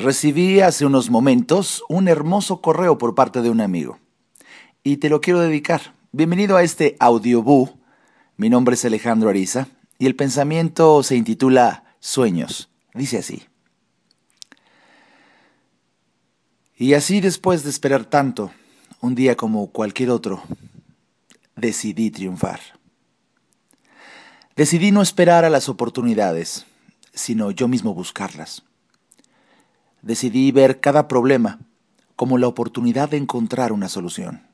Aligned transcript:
Recibí 0.00 0.60
hace 0.60 0.86
unos 0.86 1.10
momentos 1.10 1.84
un 1.90 2.08
hermoso 2.08 2.62
correo 2.62 2.96
por 2.96 3.14
parte 3.14 3.42
de 3.42 3.50
un 3.50 3.60
amigo 3.60 3.98
y 4.82 4.96
te 4.96 5.10
lo 5.10 5.20
quiero 5.20 5.40
dedicar. 5.40 5.94
Bienvenido 6.10 6.56
a 6.56 6.62
este 6.62 6.96
audioboo. 6.98 7.78
Mi 8.38 8.48
nombre 8.48 8.76
es 8.76 8.84
Alejandro 8.86 9.28
Ariza 9.28 9.68
y 9.98 10.06
el 10.06 10.16
pensamiento 10.16 11.02
se 11.02 11.16
intitula 11.16 11.84
Sueños. 12.00 12.70
Dice 12.94 13.18
así. 13.18 13.42
Y 16.78 16.94
así 16.94 17.20
después 17.20 17.62
de 17.62 17.68
esperar 17.68 18.06
tanto, 18.06 18.52
un 19.02 19.14
día 19.14 19.36
como 19.36 19.70
cualquier 19.70 20.08
otro, 20.08 20.42
decidí 21.56 22.10
triunfar. 22.10 22.60
Decidí 24.56 24.92
no 24.92 25.02
esperar 25.02 25.44
a 25.44 25.50
las 25.50 25.68
oportunidades, 25.68 26.64
sino 27.12 27.50
yo 27.50 27.68
mismo 27.68 27.92
buscarlas. 27.92 28.62
Decidí 30.02 30.50
ver 30.52 30.80
cada 30.80 31.08
problema 31.08 31.58
como 32.16 32.38
la 32.38 32.48
oportunidad 32.48 33.10
de 33.10 33.16
encontrar 33.16 33.72
una 33.72 33.88
solución. 33.88 34.46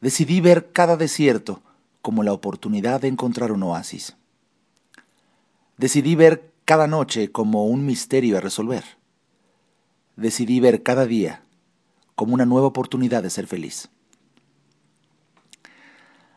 Decidí 0.00 0.40
ver 0.40 0.72
cada 0.72 0.96
desierto 0.96 1.62
como 2.02 2.22
la 2.22 2.32
oportunidad 2.32 3.00
de 3.00 3.08
encontrar 3.08 3.50
un 3.50 3.62
oasis. 3.64 4.16
Decidí 5.76 6.14
ver 6.14 6.52
cada 6.64 6.86
noche 6.86 7.32
como 7.32 7.66
un 7.66 7.84
misterio 7.86 8.38
a 8.38 8.40
resolver. 8.40 8.84
Decidí 10.16 10.60
ver 10.60 10.82
cada 10.82 11.06
día 11.06 11.42
como 12.14 12.34
una 12.34 12.46
nueva 12.46 12.68
oportunidad 12.68 13.22
de 13.22 13.30
ser 13.30 13.46
feliz. 13.46 13.88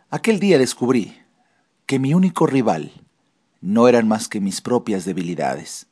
Aquel 0.09 0.39
día 0.39 0.57
descubrí 0.57 1.15
que 1.85 1.99
mi 1.99 2.13
único 2.13 2.47
rival 2.47 2.91
no 3.61 3.87
eran 3.87 4.07
más 4.07 4.27
que 4.27 4.39
mis 4.39 4.61
propias 4.61 5.05
debilidades 5.05 5.88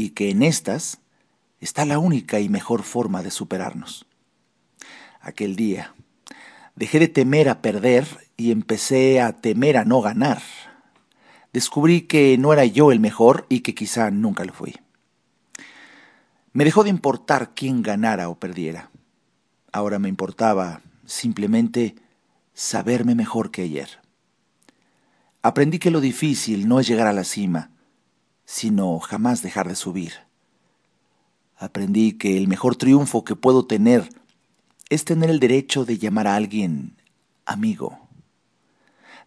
y 0.00 0.10
que 0.10 0.30
en 0.30 0.42
estas 0.42 0.98
está 1.60 1.84
la 1.84 1.98
única 1.98 2.40
y 2.40 2.48
mejor 2.48 2.82
forma 2.82 3.22
de 3.22 3.30
superarnos. 3.30 4.06
Aquel 5.20 5.56
día 5.56 5.94
dejé 6.74 6.98
de 6.98 7.08
temer 7.08 7.50
a 7.50 7.60
perder 7.60 8.06
y 8.38 8.50
empecé 8.50 9.20
a 9.20 9.40
temer 9.40 9.76
a 9.76 9.84
no 9.84 10.00
ganar. 10.00 10.40
Descubrí 11.52 12.02
que 12.02 12.38
no 12.38 12.54
era 12.54 12.64
yo 12.64 12.92
el 12.92 13.00
mejor 13.00 13.44
y 13.50 13.60
que 13.60 13.74
quizá 13.74 14.10
nunca 14.10 14.44
lo 14.44 14.54
fui. 14.54 14.74
Me 16.52 16.64
dejó 16.64 16.82
de 16.82 16.90
importar 16.90 17.52
quién 17.54 17.82
ganara 17.82 18.30
o 18.30 18.38
perdiera. 18.38 18.90
Ahora 19.70 19.98
me 19.98 20.08
importaba 20.08 20.80
simplemente 21.04 21.94
saberme 22.54 23.14
mejor 23.14 23.50
que 23.50 23.62
ayer. 23.62 24.00
Aprendí 25.42 25.78
que 25.78 25.90
lo 25.90 26.00
difícil 26.00 26.68
no 26.68 26.80
es 26.80 26.86
llegar 26.86 27.06
a 27.06 27.12
la 27.12 27.24
cima, 27.24 27.70
sino 28.50 28.98
jamás 28.98 29.42
dejar 29.42 29.68
de 29.68 29.76
subir. 29.76 30.12
Aprendí 31.56 32.14
que 32.14 32.36
el 32.36 32.48
mejor 32.48 32.74
triunfo 32.74 33.22
que 33.22 33.36
puedo 33.36 33.64
tener 33.64 34.08
es 34.88 35.04
tener 35.04 35.30
el 35.30 35.38
derecho 35.38 35.84
de 35.84 35.98
llamar 35.98 36.26
a 36.26 36.34
alguien 36.34 36.96
amigo. 37.46 38.08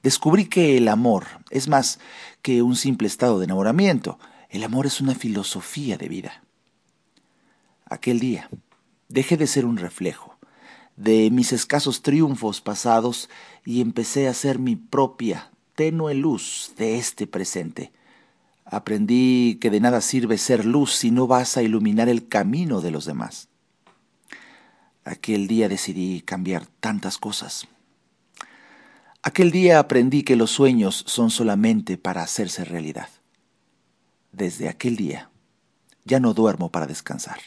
Descubrí 0.04 0.48
que 0.48 0.76
el 0.76 0.90
amor 0.90 1.26
es 1.52 1.70
más 1.70 2.02
que 2.42 2.62
un 2.62 2.76
simple 2.76 3.08
estado 3.08 3.40
de 3.40 3.46
enamoramiento. 3.46 4.20
El 4.50 4.62
amor 4.66 4.88
es 4.88 5.00
una 5.00 5.16
filosofía 5.16 5.98
de 5.98 6.10
vida. 6.10 6.44
Aquel 7.86 8.20
día 8.20 8.50
dejé 9.08 9.38
de 9.38 9.48
ser 9.48 9.66
un 9.66 9.78
reflejo 9.78 10.38
de 10.98 11.32
mis 11.32 11.54
escasos 11.54 12.02
triunfos 12.02 12.60
pasados 12.60 13.30
y 13.64 13.80
empecé 13.80 14.28
a 14.28 14.34
ser 14.34 14.60
mi 14.60 14.76
propia 14.76 15.50
tenue 15.76 16.14
luz 16.14 16.74
de 16.78 16.98
este 16.98 17.26
presente 17.26 17.94
Aprendí 18.66 19.58
que 19.62 19.70
de 19.70 19.80
nada 19.80 20.02
sirve 20.02 20.38
ser 20.38 20.66
luz 20.66 20.94
si 20.96 21.12
no 21.12 21.28
vas 21.28 21.58
a 21.58 21.64
iluminar 21.64 22.10
el 22.10 22.28
camino 22.28 22.82
de 22.82 22.92
los 22.92 23.06
demás. 23.06 23.50
Aquel 25.06 25.48
día 25.48 25.68
decidí 25.68 26.22
cambiar 26.22 26.66
tantas 26.80 27.18
cosas. 27.18 27.68
Aquel 29.22 29.52
día 29.52 29.80
aprendí 29.80 30.24
que 30.24 30.36
los 30.36 30.52
sueños 30.52 31.04
son 31.08 31.30
solamente 31.30 31.98
para 31.98 32.24
hacerse 32.24 32.64
realidad. 32.64 33.10
Desde 34.32 34.70
aquel 34.70 34.96
día 34.96 35.30
ya 36.06 36.20
no 36.20 36.34
duermo 36.34 36.70
para 36.72 36.88
descansar. 36.88 37.40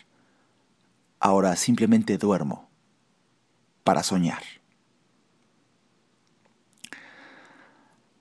Ahora 1.19 1.57
simplemente 1.57 2.19
duermo 2.19 2.69
para 3.85 4.03
soñar. 4.03 4.43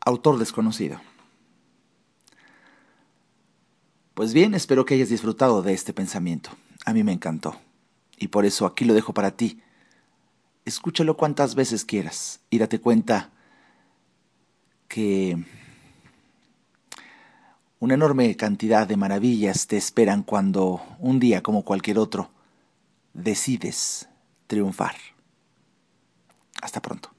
Autor 0.01 0.37
desconocido. 0.37 1.01
Pues 4.15 4.33
bien, 4.33 4.53
espero 4.53 4.85
que 4.85 4.93
hayas 4.93 5.09
disfrutado 5.09 5.61
de 5.61 5.73
este 5.73 5.91
pensamiento. 5.91 6.49
A 6.85 6.93
mí 6.93 7.03
me 7.03 7.11
encantó. 7.11 7.59
Y 8.17 8.29
por 8.29 8.45
eso 8.45 8.65
aquí 8.65 8.85
lo 8.85 8.93
dejo 8.93 9.13
para 9.13 9.31
ti. 9.31 9.61
Escúchalo 10.63 11.17
cuantas 11.17 11.53
veces 11.53 11.83
quieras 11.83 12.39
y 12.49 12.57
date 12.57 12.79
cuenta 12.79 13.31
que 14.87 15.37
una 17.79 17.95
enorme 17.95 18.37
cantidad 18.37 18.87
de 18.87 18.95
maravillas 18.95 19.67
te 19.67 19.75
esperan 19.75 20.23
cuando 20.23 20.81
un 20.99 21.19
día 21.19 21.43
como 21.43 21.65
cualquier 21.65 21.99
otro 21.99 22.31
decides 23.13 24.07
triunfar. 24.47 24.95
Hasta 26.61 26.81
pronto. 26.81 27.14